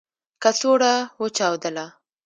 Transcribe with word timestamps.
کڅوړه 0.43 0.93
و 1.21 1.23
چاودله. 1.37 1.85